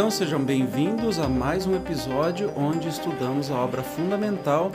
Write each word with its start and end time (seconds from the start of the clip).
É 0.00 0.08
estão? 0.08 0.10
Sejam 0.10 0.42
bem-vindos 0.42 1.18
a 1.18 1.28
mais 1.28 1.66
um 1.66 1.76
episódio 1.76 2.50
onde 2.56 2.88
estudamos 2.88 3.50
a 3.50 3.56
obra 3.56 3.82
fundamental 3.82 4.72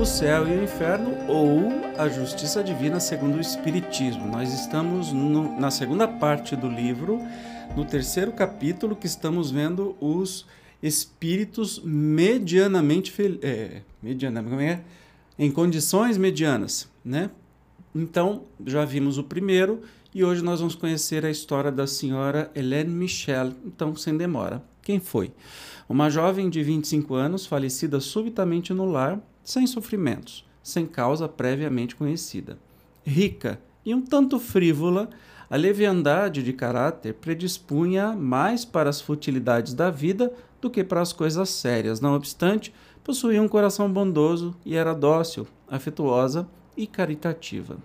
O 0.00 0.06
Céu 0.06 0.48
e 0.48 0.52
o 0.58 0.64
Inferno 0.64 1.14
ou 1.28 1.68
a 1.98 2.08
Justiça 2.08 2.64
Divina 2.64 2.98
segundo 2.98 3.36
o 3.36 3.40
Espiritismo. 3.40 4.26
Nós 4.26 4.52
estamos 4.54 5.12
no- 5.12 5.60
na 5.60 5.70
segunda 5.70 6.08
parte 6.08 6.56
do 6.56 6.68
livro, 6.68 7.20
no 7.76 7.84
terceiro 7.84 8.32
capítulo, 8.32 8.96
que 8.96 9.06
estamos 9.06 9.50
vendo 9.50 9.94
os 10.00 10.46
espíritos 10.82 11.80
medianamente 11.84 13.12
é, 13.42 13.82
mediana, 14.02 14.42
como 14.42 14.58
é? 14.60 14.80
em 15.38 15.50
condições 15.50 16.16
medianas, 16.16 16.88
né? 17.04 17.30
Então, 17.94 18.44
já 18.64 18.86
vimos 18.86 19.18
o 19.18 19.24
primeiro 19.24 19.82
e 20.14 20.22
hoje 20.22 20.42
nós 20.42 20.60
vamos 20.60 20.74
conhecer 20.74 21.24
a 21.24 21.30
história 21.30 21.72
da 21.72 21.86
senhora 21.86 22.50
Hélène 22.54 22.90
Michel. 22.90 23.52
Então, 23.64 23.96
sem 23.96 24.16
demora, 24.16 24.62
quem 24.82 25.00
foi? 25.00 25.32
Uma 25.88 26.10
jovem 26.10 26.50
de 26.50 26.62
25 26.62 27.14
anos, 27.14 27.46
falecida 27.46 27.98
subitamente 27.98 28.74
no 28.74 28.84
lar, 28.84 29.18
sem 29.42 29.66
sofrimentos, 29.66 30.44
sem 30.62 30.86
causa 30.86 31.28
previamente 31.28 31.96
conhecida. 31.96 32.58
Rica 33.04 33.58
e 33.84 33.94
um 33.94 34.02
tanto 34.02 34.38
frívola, 34.38 35.08
a 35.48 35.56
leviandade 35.56 36.42
de 36.42 36.52
caráter 36.52 37.14
predispunha 37.14 38.12
mais 38.12 38.64
para 38.64 38.90
as 38.90 39.00
futilidades 39.00 39.72
da 39.72 39.90
vida 39.90 40.32
do 40.60 40.70
que 40.70 40.84
para 40.84 41.00
as 41.00 41.12
coisas 41.12 41.48
sérias. 41.48 42.00
Não 42.00 42.14
obstante, 42.14 42.72
possuía 43.02 43.42
um 43.42 43.48
coração 43.48 43.90
bondoso 43.90 44.54
e 44.64 44.76
era 44.76 44.94
dócil, 44.94 45.46
afetuosa 45.68 46.46
e 46.76 46.86
caritativa. 46.86 47.76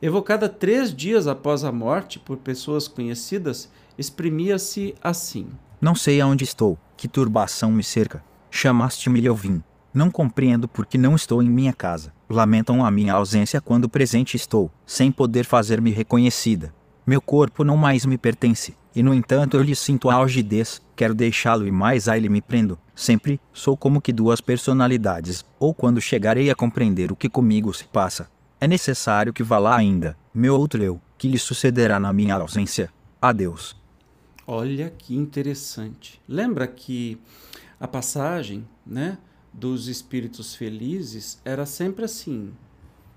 Evocada 0.00 0.48
três 0.48 0.94
dias 0.94 1.26
após 1.26 1.64
a 1.64 1.72
morte 1.72 2.18
por 2.18 2.36
pessoas 2.36 2.86
conhecidas, 2.86 3.70
exprimia-se 3.96 4.94
assim: 5.02 5.48
Não 5.80 5.94
sei 5.94 6.20
aonde 6.20 6.44
estou, 6.44 6.78
que 6.96 7.08
turbação 7.08 7.72
me 7.72 7.82
cerca. 7.82 8.22
Chamaste-me 8.50 9.20
e 9.20 9.26
eu 9.26 9.34
vim. 9.34 9.62
Não 9.92 10.10
compreendo 10.10 10.68
porque 10.68 10.96
não 10.96 11.16
estou 11.16 11.42
em 11.42 11.50
minha 11.50 11.72
casa. 11.72 12.12
Lamentam 12.28 12.84
a 12.84 12.90
minha 12.90 13.14
ausência 13.14 13.60
quando 13.60 13.88
presente 13.88 14.36
estou, 14.36 14.70
sem 14.86 15.10
poder 15.10 15.44
fazer-me 15.44 15.90
reconhecida. 15.90 16.72
Meu 17.06 17.20
corpo 17.20 17.64
não 17.64 17.76
mais 17.76 18.04
me 18.04 18.18
pertence, 18.18 18.76
e 18.94 19.02
no 19.02 19.14
entanto 19.14 19.56
eu 19.56 19.62
lhe 19.62 19.76
sinto 19.76 20.10
a 20.10 20.14
algidez, 20.14 20.82
quero 20.96 21.14
deixá-lo 21.14 21.66
e 21.66 21.70
mais 21.70 22.08
a 22.08 22.16
ele 22.16 22.28
me 22.28 22.40
prendo. 22.40 22.78
Sempre 22.94 23.40
sou 23.52 23.76
como 23.76 24.00
que 24.00 24.12
duas 24.12 24.40
personalidades, 24.40 25.44
ou 25.58 25.72
quando 25.72 26.00
chegarei 26.00 26.50
a 26.50 26.54
compreender 26.54 27.12
o 27.12 27.16
que 27.16 27.28
comigo 27.28 27.72
se 27.72 27.84
passa. 27.84 28.28
É 28.60 28.66
necessário 28.66 29.32
que 29.32 29.42
vá 29.42 29.58
lá 29.58 29.76
ainda, 29.76 30.16
meu 30.34 30.58
outro 30.58 30.82
eu, 30.82 31.00
que 31.16 31.28
lhe 31.28 31.38
sucederá 31.38 32.00
na 32.00 32.12
minha 32.12 32.34
ausência. 32.34 32.90
Adeus. 33.20 33.76
Olha 34.46 34.90
que 34.90 35.14
interessante. 35.14 36.20
Lembra 36.26 36.66
que 36.66 37.20
a 37.78 37.86
passagem, 37.86 38.66
né, 38.84 39.18
dos 39.52 39.88
espíritos 39.88 40.54
felizes 40.54 41.40
era 41.44 41.66
sempre 41.66 42.04
assim: 42.04 42.52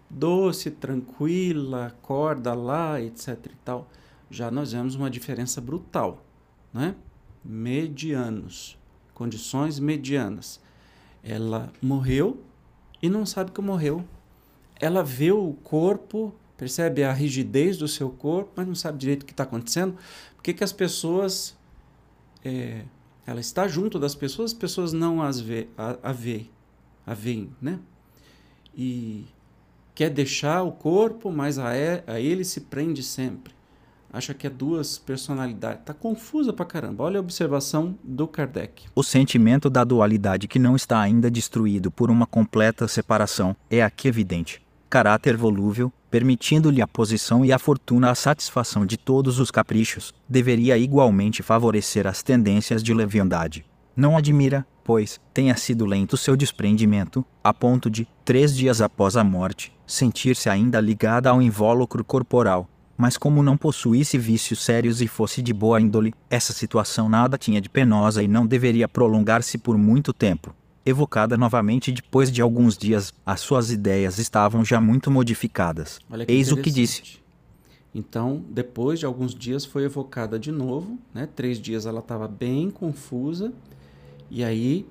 doce, 0.09 0.69
tranquila, 0.69 1.87
acorda 1.87 2.53
lá, 2.53 3.01
etc 3.01 3.37
e 3.45 3.55
tal. 3.63 3.89
Já 4.31 4.49
nós 4.49 4.71
vemos 4.71 4.95
uma 4.95 5.09
diferença 5.09 5.59
brutal, 5.59 6.25
né? 6.73 6.95
Medianos, 7.43 8.77
condições 9.13 9.77
medianas. 9.77 10.61
Ela 11.21 11.71
morreu 11.81 12.41
e 13.01 13.09
não 13.09 13.25
sabe 13.25 13.51
que 13.51 13.61
morreu. 13.61 14.05
Ela 14.79 15.03
vê 15.03 15.33
o 15.33 15.53
corpo, 15.63 16.33
percebe 16.55 17.03
a 17.03 17.11
rigidez 17.11 17.77
do 17.77 17.87
seu 17.89 18.09
corpo, 18.09 18.53
mas 18.55 18.65
não 18.65 18.73
sabe 18.73 18.97
direito 18.97 19.23
o 19.23 19.25
que 19.25 19.33
está 19.33 19.43
acontecendo. 19.43 19.97
Por 20.35 20.43
que, 20.43 20.63
as 20.63 20.71
pessoas. 20.71 21.57
é, 22.43 22.85
ela 23.25 23.39
está 23.39 23.67
junto 23.67 23.99
das 23.99 24.15
pessoas, 24.15 24.51
as 24.51 24.57
pessoas 24.57 24.93
não 24.93 25.21
as 25.21 25.39
vê, 25.39 25.67
a, 25.77 26.09
a 26.09 26.11
vê, 26.11 26.47
a 27.05 27.13
veem, 27.13 27.55
né? 27.61 27.79
E 28.75 29.25
quer 29.93 30.09
deixar 30.09 30.63
o 30.63 30.71
corpo, 30.71 31.29
mas 31.29 31.59
a, 31.59 31.69
a 32.07 32.19
ele 32.19 32.43
se 32.43 32.61
prende 32.61 33.03
sempre. 33.03 33.53
Acha 34.13 34.33
que 34.33 34.45
é 34.45 34.49
duas 34.49 34.97
personalidades. 34.97 35.85
Tá 35.85 35.93
confusa 35.93 36.51
pra 36.51 36.65
caramba. 36.65 37.05
Olha 37.05 37.17
a 37.17 37.21
observação 37.21 37.97
do 38.03 38.27
Kardec. 38.27 38.85
O 38.93 39.03
sentimento 39.03 39.69
da 39.69 39.85
dualidade 39.85 40.47
que 40.47 40.59
não 40.59 40.75
está 40.75 40.99
ainda 40.99 41.31
destruído 41.31 41.89
por 41.89 42.11
uma 42.11 42.25
completa 42.25 42.87
separação 42.87 43.55
é 43.69 43.81
aqui 43.81 44.09
evidente. 44.09 44.61
Caráter 44.89 45.37
volúvel, 45.37 45.93
permitindo-lhe 46.09 46.81
a 46.81 46.87
posição 46.87 47.45
e 47.45 47.53
a 47.53 47.57
fortuna 47.57 48.11
a 48.11 48.15
satisfação 48.15 48.85
de 48.85 48.97
todos 48.97 49.39
os 49.39 49.49
caprichos, 49.49 50.13
deveria 50.27 50.77
igualmente 50.77 51.41
favorecer 51.41 52.05
as 52.05 52.21
tendências 52.21 52.83
de 52.83 52.93
leviandade. 52.93 53.63
Não 53.95 54.17
admira, 54.17 54.67
pois, 54.83 55.21
tenha 55.33 55.55
sido 55.55 55.85
lento 55.85 56.17
seu 56.17 56.35
desprendimento, 56.35 57.25
a 57.41 57.53
ponto 57.53 57.89
de, 57.89 58.05
três 58.25 58.53
dias 58.55 58.81
após 58.81 59.15
a 59.15 59.23
morte, 59.23 59.71
sentir-se 59.87 60.49
ainda 60.49 60.81
ligada 60.81 61.29
ao 61.29 61.41
invólucro 61.41 62.03
corporal, 62.03 62.67
mas 63.01 63.17
como 63.17 63.41
não 63.41 63.57
possuísse 63.57 64.15
vícios 64.15 64.63
sérios 64.63 65.01
e 65.01 65.07
fosse 65.07 65.41
de 65.41 65.51
boa 65.51 65.81
índole, 65.81 66.13
essa 66.29 66.53
situação 66.53 67.09
nada 67.09 67.35
tinha 67.35 67.59
de 67.59 67.67
penosa 67.67 68.21
e 68.21 68.27
não 68.27 68.45
deveria 68.45 68.87
prolongar-se 68.87 69.57
por 69.57 69.75
muito 69.75 70.13
tempo. 70.13 70.53
Evocada 70.85 71.35
novamente 71.35 71.91
depois 71.91 72.31
de 72.31 72.43
alguns 72.43 72.77
dias, 72.77 73.11
as 73.25 73.39
suas 73.39 73.71
ideias 73.71 74.19
estavam 74.19 74.63
já 74.63 74.79
muito 74.79 75.09
modificadas. 75.09 75.99
Olha 76.11 76.27
Eis 76.27 76.51
o 76.51 76.57
que 76.57 76.69
disse. 76.69 77.19
Então, 77.93 78.45
depois 78.47 78.99
de 78.99 79.07
alguns 79.07 79.33
dias, 79.33 79.65
foi 79.65 79.85
evocada 79.85 80.37
de 80.37 80.51
novo. 80.51 80.99
Né? 81.11 81.27
Três 81.35 81.59
dias 81.59 81.87
ela 81.87 82.01
estava 82.01 82.27
bem 82.27 82.69
confusa. 82.69 83.51
E 84.29 84.43
aí, 84.43 84.85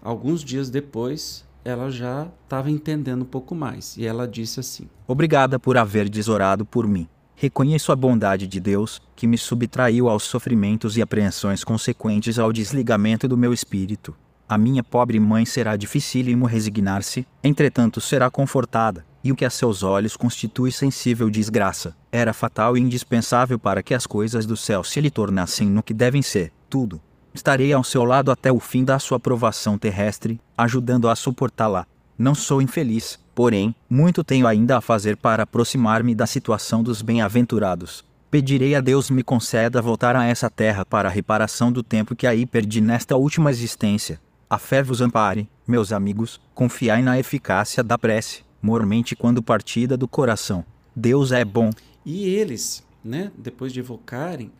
alguns 0.00 0.42
dias 0.42 0.70
depois, 0.70 1.44
ela 1.62 1.90
já 1.90 2.28
estava 2.44 2.70
entendendo 2.70 3.20
um 3.20 3.26
pouco 3.26 3.54
mais. 3.54 3.94
E 3.98 4.06
ela 4.06 4.26
disse 4.26 4.58
assim: 4.58 4.88
Obrigada 5.06 5.58
por 5.58 5.76
haver 5.76 6.08
desorado 6.08 6.64
por 6.64 6.88
mim. 6.88 7.06
Reconheço 7.38 7.92
a 7.92 7.96
bondade 7.96 8.46
de 8.46 8.58
Deus, 8.58 9.00
que 9.14 9.26
me 9.26 9.36
subtraiu 9.36 10.08
aos 10.08 10.22
sofrimentos 10.22 10.96
e 10.96 11.02
apreensões 11.02 11.62
consequentes 11.62 12.38
ao 12.38 12.50
desligamento 12.50 13.28
do 13.28 13.36
meu 13.36 13.52
espírito. 13.52 14.16
A 14.48 14.56
minha 14.56 14.82
pobre 14.82 15.20
mãe 15.20 15.44
será 15.44 15.76
dificílimo 15.76 16.46
resignar-se, 16.46 17.26
entretanto 17.44 18.00
será 18.00 18.30
confortada, 18.30 19.04
e 19.22 19.30
o 19.30 19.36
que 19.36 19.44
a 19.44 19.50
seus 19.50 19.82
olhos 19.82 20.16
constitui 20.16 20.72
sensível 20.72 21.28
desgraça, 21.28 21.94
era 22.10 22.32
fatal 22.32 22.74
e 22.74 22.80
indispensável 22.80 23.58
para 23.58 23.82
que 23.82 23.92
as 23.92 24.06
coisas 24.06 24.46
do 24.46 24.56
céu 24.56 24.82
se 24.82 24.98
lhe 25.00 25.10
tornassem 25.10 25.68
no 25.68 25.82
que 25.82 25.92
devem 25.92 26.22
ser, 26.22 26.52
tudo. 26.70 27.02
Estarei 27.34 27.70
ao 27.70 27.84
seu 27.84 28.02
lado 28.02 28.30
até 28.30 28.50
o 28.50 28.58
fim 28.58 28.82
da 28.82 28.98
sua 28.98 29.20
provação 29.20 29.76
terrestre, 29.76 30.40
ajudando 30.56 31.06
a 31.06 31.14
suportá-la. 31.14 31.86
Não 32.16 32.34
sou 32.34 32.62
infeliz, 32.62 33.18
porém, 33.36 33.74
muito 33.88 34.24
tenho 34.24 34.46
ainda 34.46 34.78
a 34.78 34.80
fazer 34.80 35.14
para 35.14 35.42
aproximar-me 35.42 36.14
da 36.14 36.26
situação 36.26 36.82
dos 36.82 37.02
bem-aventurados. 37.02 38.02
Pedirei 38.30 38.74
a 38.74 38.80
Deus 38.80 39.10
me 39.10 39.22
conceda 39.22 39.82
voltar 39.82 40.16
a 40.16 40.24
essa 40.24 40.48
terra 40.48 40.86
para 40.86 41.10
a 41.10 41.12
reparação 41.12 41.70
do 41.70 41.82
tempo 41.82 42.16
que 42.16 42.26
aí 42.26 42.46
perdi 42.46 42.80
nesta 42.80 43.14
última 43.14 43.50
existência. 43.50 44.18
A 44.48 44.56
fé 44.56 44.82
vos 44.82 45.02
ampare, 45.02 45.46
meus 45.68 45.92
amigos, 45.92 46.40
confiai 46.54 47.02
na 47.02 47.18
eficácia 47.18 47.84
da 47.84 47.98
prece, 47.98 48.42
mormente 48.62 49.14
quando 49.14 49.42
partida 49.42 49.98
do 49.98 50.08
coração. 50.08 50.64
Deus 50.94 51.30
é 51.30 51.44
bom. 51.44 51.68
E 52.06 52.26
eles, 52.30 52.86
né, 53.04 53.30
depois 53.36 53.70
de 53.70 53.80
evocarem, 53.80 54.50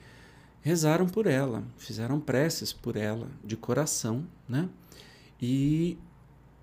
rezaram 0.61 1.07
por 1.07 1.27
ela, 1.27 1.63
fizeram 1.79 2.21
preces 2.21 2.75
por 2.75 2.95
ela, 2.95 3.27
de 3.43 3.57
coração, 3.57 4.27
né? 4.47 4.69
E, 5.41 5.97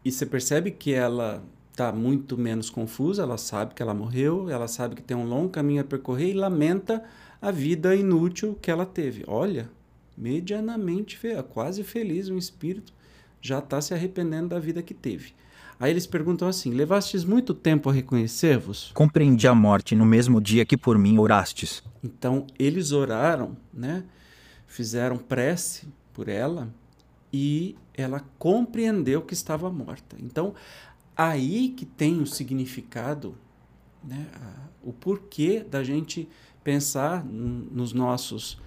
e 0.06 0.12
você 0.12 0.27
percebe 0.27 0.69
que 0.69 0.94
ela 0.94 1.44
está 1.74 1.92
muito 1.92 2.38
menos 2.38 2.70
confusa, 2.70 3.24
ela 3.24 3.38
sabe 3.38 3.74
que 3.74 3.81
ela 3.81 3.96
morreu, 3.96 4.48
ela 4.48 4.68
sabe 4.68 4.96
que 4.96 5.02
tem 5.02 5.18
um 5.18 5.25
longo 5.25 5.50
caminho 5.50 5.81
a 5.81 5.84
percorrer 5.84 6.30
e 6.30 6.34
lamenta 6.34 7.04
a 7.42 7.50
vida 7.50 7.96
inútil 7.96 8.58
que 8.62 8.70
ela 8.70 8.86
teve. 8.86 9.24
Olha, 9.28 9.68
medianamente, 10.16 11.20
quase 11.50 11.84
feliz 11.84 12.30
um 12.30 12.38
espírito 12.38 12.94
já 13.42 13.58
está 13.58 13.81
se 13.81 13.94
arrependendo 13.94 14.50
da 14.50 14.60
vida 14.60 14.84
que 14.84 14.94
teve. 14.94 15.34
Aí 15.80 15.92
eles 15.92 16.06
perguntam 16.06 16.48
assim: 16.48 16.72
Levastes 16.72 17.25
muito 17.25 17.54
tempo 17.54 17.90
a 17.90 17.94
reconhecer-vos? 17.94 18.92
Compreendi 18.94 19.48
a 19.48 19.56
morte 19.56 19.96
no 19.96 20.06
mesmo 20.06 20.40
dia 20.40 20.64
que 20.64 20.78
por 20.78 20.98
mim 20.98 21.18
orastes. 21.18 21.84
Então 22.04 22.46
eles 22.58 22.92
oraram, 22.92 23.58
né? 23.74 24.04
Fizeram 24.68 25.18
prece 25.18 25.88
por 26.14 26.30
ela 26.30 26.69
e 27.34 27.76
ela 27.96 28.24
compreendeu 28.38 29.24
que 29.24 29.34
estava 29.34 29.69
morta. 29.72 30.16
Então 30.19 30.54
aí 31.15 31.69
que 31.69 31.86
tem 31.86 32.21
o 32.21 32.27
significado, 32.27 33.36
né? 34.04 34.27
O 34.83 34.92
porquê 34.92 35.63
da 35.63 35.83
gente 35.83 36.27
pensar 36.63 37.24
nos 37.24 37.94
nossos 37.94 38.57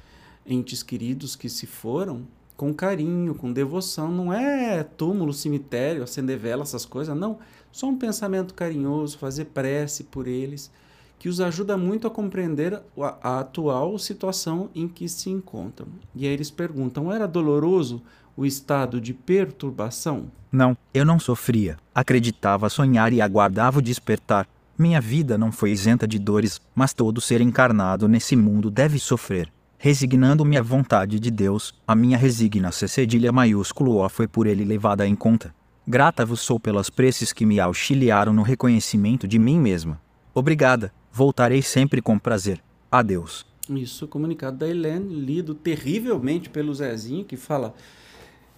entes 0.46 0.82
queridos 0.82 1.36
que 1.36 1.48
se 1.48 1.66
foram 1.66 2.26
com 2.56 2.72
carinho, 2.72 3.34
com 3.34 3.52
devoção. 3.52 4.10
Não 4.10 4.32
é 4.32 4.82
túmulo, 4.82 5.32
cemitério, 5.32 6.02
acender 6.02 6.38
vela, 6.38 6.62
essas 6.62 6.84
coisas. 6.84 7.16
Não. 7.16 7.38
Só 7.70 7.88
um 7.88 7.98
pensamento 7.98 8.54
carinhoso, 8.54 9.18
fazer 9.18 9.46
prece 9.46 10.04
por 10.04 10.26
eles, 10.26 10.70
que 11.18 11.28
os 11.28 11.40
ajuda 11.40 11.76
muito 11.76 12.06
a 12.06 12.10
compreender 12.10 12.74
a, 12.98 13.18
a 13.22 13.40
atual 13.40 13.98
situação 13.98 14.70
em 14.74 14.88
que 14.88 15.08
se 15.08 15.28
encontram. 15.28 15.88
E 16.14 16.26
aí 16.26 16.32
eles 16.32 16.50
perguntam: 16.50 17.12
era 17.12 17.26
doloroso 17.26 18.02
o 18.36 18.44
estado 18.44 19.00
de 19.00 19.14
perturbação? 19.14 20.30
Não, 20.52 20.76
eu 20.92 21.04
não 21.04 21.18
sofria. 21.18 21.76
Acreditava 21.94 22.68
sonhar 22.68 23.12
e 23.12 23.20
aguardava 23.20 23.78
o 23.78 23.82
despertar. 23.82 24.46
Minha 24.78 25.00
vida 25.00 25.38
não 25.38 25.50
foi 25.50 25.70
isenta 25.70 26.06
de 26.06 26.18
dores, 26.18 26.60
mas 26.74 26.92
todo 26.92 27.20
ser 27.20 27.40
encarnado 27.40 28.06
nesse 28.06 28.36
mundo 28.36 28.70
deve 28.70 28.98
sofrer. 28.98 29.50
Resignando-me 29.78 30.56
à 30.56 30.62
vontade 30.62 31.18
de 31.18 31.30
Deus, 31.30 31.74
a 31.86 31.94
minha 31.94 32.18
resigna-se 32.18 32.88
cedilha 32.88 33.32
maiúsculo 33.32 33.96
O 33.96 34.08
foi 34.08 34.26
por 34.26 34.46
ele 34.46 34.64
levada 34.64 35.06
em 35.06 35.14
conta. 35.14 35.54
Grata 35.86 36.24
vos 36.26 36.40
sou 36.40 36.58
pelas 36.58 36.90
preces 36.90 37.32
que 37.32 37.46
me 37.46 37.60
auxiliaram 37.60 38.32
no 38.32 38.42
reconhecimento 38.42 39.28
de 39.28 39.38
mim 39.38 39.58
mesma. 39.58 40.00
Obrigada, 40.34 40.92
voltarei 41.12 41.62
sempre 41.62 42.02
com 42.02 42.18
prazer. 42.18 42.62
Adeus. 42.90 43.46
Isso, 43.68 44.06
comunicado 44.06 44.58
da 44.58 44.68
Helene, 44.68 45.14
lido 45.14 45.54
terrivelmente 45.54 46.48
pelo 46.48 46.74
Zezinho, 46.74 47.24
que 47.24 47.36
fala 47.36 47.74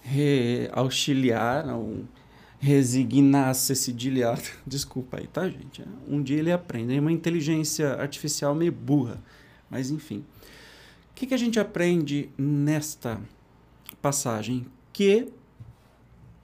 re, 0.01 0.69
auxiliar, 0.71 1.65
não, 1.65 2.07
resignar-se 2.59 3.75
cedilhar. 3.75 4.39
Desculpa 4.65 5.17
aí, 5.17 5.27
tá, 5.27 5.49
gente? 5.49 5.83
Um 6.07 6.21
dia 6.21 6.37
ele 6.37 6.51
aprende. 6.51 6.95
É 6.95 6.99
uma 6.99 7.11
inteligência 7.11 7.93
artificial 7.93 8.53
meio 8.53 8.71
burra, 8.71 9.21
mas 9.69 9.91
enfim 9.91 10.23
que, 11.19 11.27
que 11.27 11.33
a 11.33 11.37
gente 11.37 11.59
aprende 11.59 12.29
nesta 12.37 13.19
passagem? 14.01 14.65
Que 14.93 15.27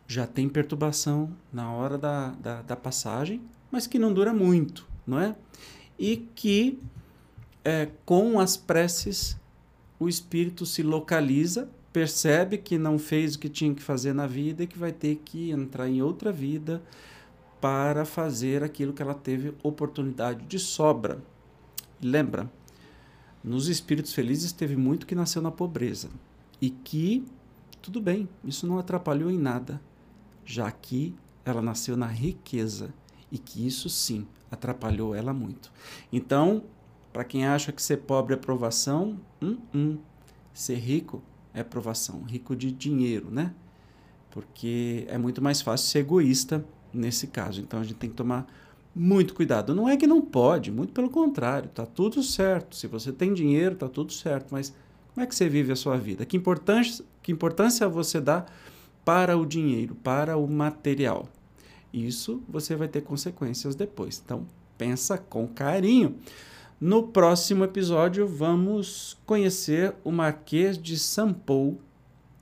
já 0.06 0.28
tem 0.28 0.50
perturbação 0.50 1.31
na 1.51 1.72
hora 1.72 1.98
da, 1.98 2.31
da, 2.31 2.62
da 2.62 2.75
passagem, 2.75 3.42
mas 3.72 3.88
que 3.88 3.98
não 3.98 4.13
dura 4.13 4.34
muito, 4.34 4.86
não 5.08 5.18
é? 5.18 5.34
E 5.98 6.18
que 6.18 6.78
é, 7.63 7.88
com 8.06 8.38
as 8.38 8.58
preces 8.58 9.38
o 9.98 10.10
espírito 10.10 10.66
se 10.66 10.84
localiza, 10.84 11.69
percebe 11.95 12.57
que 12.57 12.77
não 12.77 13.00
fez 13.00 13.36
o 13.36 13.39
que 13.39 13.47
tinha 13.47 13.74
que 13.74 13.81
fazer 13.81 14.12
na 14.12 14.27
vida 14.27 14.63
e 14.63 14.68
que 14.68 14.77
vai 14.77 14.92
ter 14.92 15.15
que 15.24 15.51
entrar 15.51 15.88
em 15.88 16.01
outra 16.01 16.30
vida 16.30 16.83
para 17.62 18.03
fazer 18.03 18.62
aquilo 18.62 18.92
que 18.92 19.01
ela 19.01 19.13
teve 19.13 19.53
oportunidade 19.63 20.45
de 20.45 20.59
sobra. 20.59 21.24
Lembra? 22.03 22.51
Nos 23.42 23.69
espíritos 23.69 24.12
felizes 24.12 24.51
teve 24.51 24.75
muito 24.75 25.07
que 25.07 25.15
nasceu 25.15 25.42
na 25.42 25.51
pobreza 25.51 26.09
e 26.62 26.69
que 26.69 27.25
tudo 27.81 28.01
bem, 28.01 28.27
isso 28.44 28.68
não 28.68 28.77
atrapalhou 28.77 29.31
em 29.31 29.38
nada, 29.38 29.80
já 30.44 30.69
que 30.69 31.15
ela 31.45 31.62
nasceu 31.62 31.95
na 31.95 32.07
riqueza 32.07 32.94
e 33.31 33.38
que 33.38 33.65
isso 33.65 33.89
sim 33.89 34.27
atrapalhou 34.51 35.15
ela 35.15 35.33
muito. 35.33 35.71
Então, 36.12 36.65
para 37.13 37.24
quem 37.24 37.48
acha 37.48 37.71
que 37.71 37.81
ser 37.81 38.00
pobre 38.00 38.33
é 38.33 38.38
provação, 38.38 39.18
hum, 39.41 39.57
hum, 39.74 39.98
ser 40.53 40.75
rico 40.75 41.24
é 41.56 41.63
provação, 41.63 42.22
rico 42.24 42.56
de 42.56 42.72
dinheiro, 42.72 43.31
né? 43.31 43.54
Porque 44.30 45.06
é 45.07 45.18
muito 45.18 45.42
mais 45.42 45.62
fácil 45.62 45.88
ser 45.88 46.00
egoísta 46.00 46.63
nesse 46.94 47.28
caso. 47.28 47.62
Então 47.62 47.80
a 47.80 47.84
gente 47.84 47.96
tem 47.96 48.10
que 48.10 48.16
tomar 48.16 48.46
muito 48.94 49.34
cuidado. 49.34 49.74
Não 49.74 49.88
é 49.88 49.98
que 49.98 50.06
não 50.06 50.22
pode, 50.22 50.72
muito 50.72 50.94
pelo 50.94 51.10
contrário, 51.10 51.68
está 51.68 51.86
tudo 51.86 52.22
certo. 52.22 52.75
Se 52.75 52.88
você 52.88 53.12
tem 53.12 53.34
dinheiro, 53.34 53.74
está 53.74 53.88
tudo 53.88 54.12
certo, 54.13 54.50
mas 54.52 54.74
como 55.13 55.24
é 55.24 55.28
que 55.28 55.34
você 55.34 55.48
vive 55.48 55.72
a 55.72 55.75
sua 55.75 55.98
vida? 55.98 56.25
Que 56.25 56.36
importância, 56.36 57.06
que 57.24 57.31
importância 57.31 57.88
você 57.88 58.19
dá 58.19 58.46
para 59.06 59.38
o 59.38 59.46
dinheiro, 59.46 59.96
para 59.96 60.36
o 60.36 60.48
material? 60.48 61.30
Isso 61.94 62.44
você 62.50 62.75
vai 62.75 62.90
ter 62.90 63.01
consequências 63.01 63.75
depois. 63.75 64.22
Então, 64.24 64.46
pensa 64.78 65.18
com 65.18 65.48
carinho. 65.48 66.18
No 66.80 67.07
próximo 67.07 67.63
episódio, 67.63 68.27
vamos 68.27 69.18
conhecer 69.25 69.95
o 70.04 70.12
Marquês 70.12 70.77
de 70.77 71.00
Sampou 71.00 71.80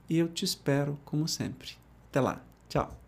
e 0.09 0.17
eu 0.17 0.27
te 0.27 0.43
espero, 0.43 0.99
como 1.05 1.27
sempre. 1.27 1.71
Até 2.09 2.19
lá. 2.19 2.41
Tchau. 2.67 3.02